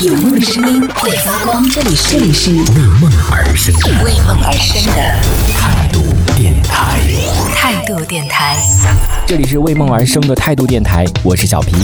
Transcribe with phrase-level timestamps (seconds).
[0.00, 2.60] 有梦的声音会发光，这里是这里是为
[3.00, 4.92] 梦而生的为梦而生的
[5.52, 6.00] 态度
[6.36, 7.00] 电台。
[7.56, 8.56] 态度电台。
[9.26, 11.74] 这里是为梦而生的态度电台，我是小皮。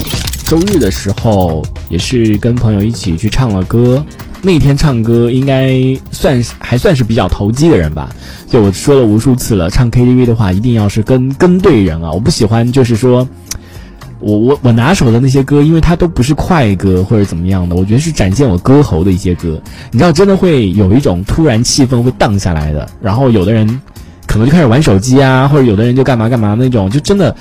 [0.44, 4.04] 周日的时候也是跟朋友一起去唱了歌，
[4.42, 5.76] 那天唱歌应该
[6.12, 8.08] 算是还算是比较投机的人吧。
[8.48, 13.28] 就我说了无数次了，唱 KTV 的话一定要是跟跟对人啊，我不喜欢就是说。
[14.20, 19.60] 我我我拿手的那些歌，因为它都不是快歌或者怎么样的，我觉得是展现我歌喉的一些歌。
[19.90, 22.88] 你知道，真的会有一种突然气氛会荡下来的。
[23.00, 23.66] 然后有的人
[24.26, 27.34] 可能就开始玩手机啊，或者有的人就干嘛干嘛那种，就真的。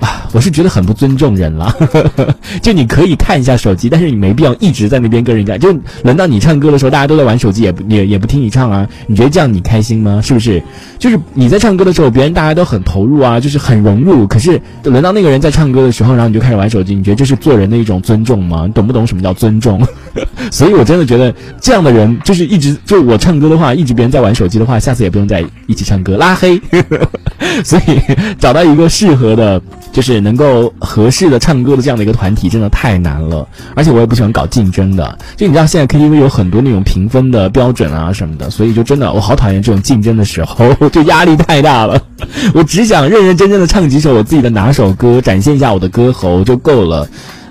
[0.00, 1.74] 啊，我是觉得很不尊重人了。
[2.62, 5.58] 就你可以看一下手机，但是你没必要一直在那边跟人家。
[5.58, 8.86] 就轮到你唱歌的时候，大家都在玩手机，也不也也不听你唱啊。
[9.06, 10.20] 你觉得这样你开心吗？
[10.22, 10.62] 是不是？
[10.98, 14.26] 就是你在唱歌的时候，别人大家都很投入啊，就是很融入。
[14.26, 18.64] 可是轮到那个人在唱歌的时候，然后你就开始玩手机，你觉得这是做人的一种尊重吗？
[18.66, 19.84] 你懂不懂什么叫尊重？
[20.52, 26.60] 所以我真的觉得这样的人，就是一直就我唱歌的话，一直别人在玩手机的话，下次也不用再一起唱歌，拉黑。
[27.64, 28.00] 所以
[28.38, 29.60] 找到一个适合的。
[29.98, 33.44] 就是能够合适的唱歌的这样的一个团体，真的太难了。
[33.74, 35.18] 而且我也不喜欢搞竞争的。
[35.36, 42.00] 就你知道，现在 KTV 有很多那种评分的标准啊什么的，所以就真的我好讨厌这种竞争的时候， 就压力太大了。
[42.54, 47.04] 我只想认认真真的唱几首我自己的拿手歌，展现一下我的歌喉就够了。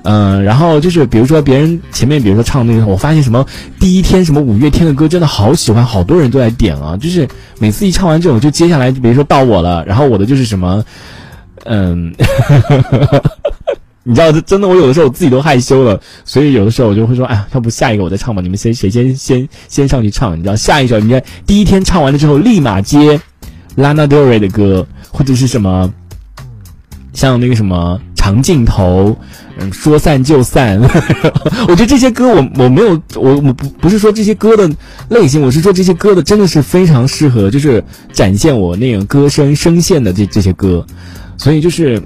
[0.04, 3.46] 嗯，然后就是比如说别人前面比如说唱那个，我发现什么
[3.78, 6.96] 第一天什么五月天的歌真的好喜欢，好多人都在点啊。
[6.96, 7.28] 就是
[7.60, 10.82] 每次一唱完这种，就接下来就比如说到我了，然后我的就是什么。
[11.66, 12.14] 嗯，
[14.04, 23.20] 你知道，这真的，我有的时候我自己都害羞了，所以有的时候我就会说，哎，要不下一个我再唱吧，你们先谁先先先上去唱，你知道，下一首，你看第一天唱完了之后，立马接
[23.76, 25.94] Lana Del Rey 的歌，或者是什么，
[27.12, 29.14] 像那个什么长镜头，
[29.60, 30.80] 嗯，说散就散，
[31.68, 34.70] 我觉得这些歌我我没有我我不不是说这些歌的
[35.10, 40.86] 类型，我是说这些歌的真的是非常适合，就是展现我那种歌声声线的这这些歌。
[41.38, 42.02] 所以就是，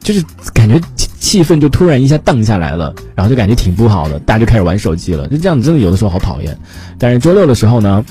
[0.00, 0.24] 就是
[0.54, 0.80] 感觉
[1.18, 6.56] 气氛就突然一下荡下来了，然后就感觉挺不好的，大家就开始玩手机了，就这样子，真的有的时候好讨厌。
[6.98, 8.04] 但是周六的时候呢，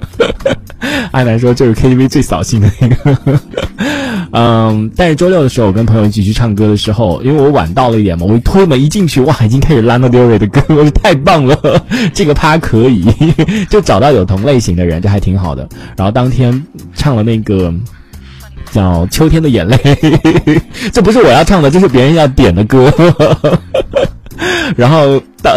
[1.12, 3.40] 阿南说就是 KTV 最扫兴的那个。
[4.32, 11.84] 嗯，但是周六的时候，我跟朋友一起去唱歌的时候，因为我晚到了一点嘛，我一推门一进去，哇，已经开始拉 a n a 的歌，我说太棒了，
[12.14, 13.04] 这个趴可以，
[13.68, 15.68] 就找到有同类型的人，这还挺好的。
[15.96, 17.74] 然后当天唱了那个。
[18.72, 19.76] 叫《秋天的眼泪》，
[20.92, 22.92] 这不是我要唱的，这是别人要点的歌。
[24.76, 25.54] 然后到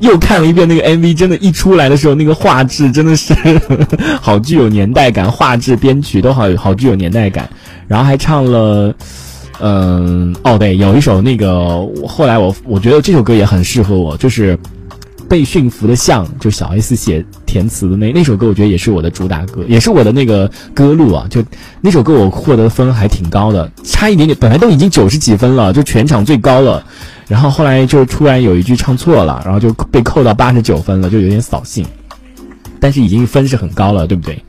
[0.00, 3.34] 又看了一遍那个 MV，真的，一出来的时候，那个画质真的是
[4.22, 7.48] 好具有年代感，画质、编曲都好好具有年代感。
[7.86, 8.94] 然后还唱了，
[9.60, 14.58] 嗯，哦对，有一首那个，后来我我觉得这首歌也很适合我，就是。
[15.28, 21.26] 被驯服的象，就小 S 写填词的那那首歌，我觉得也是我的主打歌，也是我的那个歌路啊。
[21.28, 21.44] 就
[21.80, 26.82] 那首歌，我获得分还挺高的，差一点点，本来都已经九十几分了，就全场最高了。
[27.26, 31.84] 然后后来就突然有一句唱错了，然后就被扣到八十九分了，就有点扫兴。
[32.80, 34.42] 但是已经分是很高了，对不对？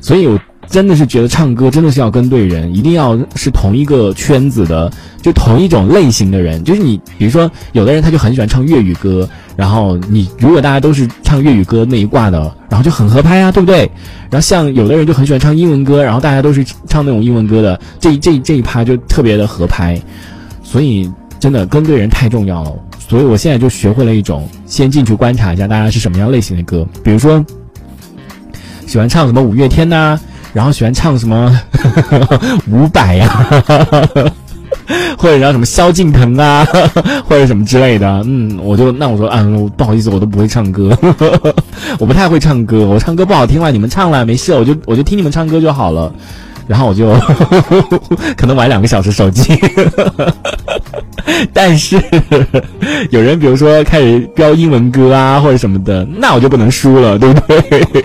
[0.00, 0.38] 所以我。
[0.70, 6.62] 真的是觉得唱歌真的是要跟对人，一定要是同一个圈子的，就同一种类型的人。
[6.62, 12.38] 就是你，比如说有的人他就很喜欢唱粤语歌，然后你如果大家都是唱粤语歌那一挂的，
[12.68, 13.90] 然后就很合拍啊，对不对？
[14.30, 20.00] 然后像有的人就很喜欢唱英文歌，然后大家都是唱那种英文歌的，这这这一趴就特别的合拍。
[20.62, 21.10] 所以
[21.40, 22.72] 真的跟对人太重要了。
[23.08, 27.44] 所以我现在就学会了一种，先进去观察一下大家是什么样类型的歌，比如说
[28.86, 30.20] 喜欢唱什么五月天呐。
[30.52, 31.60] 然后喜欢唱什么
[32.70, 33.46] 伍佰呀，
[35.16, 36.66] 或者叫什么萧敬腾啊，
[37.24, 38.22] 或者什么之类的。
[38.26, 39.46] 嗯，我就那我说啊，
[39.76, 40.96] 不好意思，我都不会唱歌，
[41.98, 46.12] 我不太会唱歌，我唱歌不好听了，你们唱了没事，我就我就听你们唱歌就好了。
[46.66, 47.12] 然后我就
[48.38, 49.58] 可能玩两个小时手机，
[51.52, 52.00] 但是
[53.10, 58.04] 有人比如说开始飙英文歌啊或者什么的，那我就不能输了，对不对？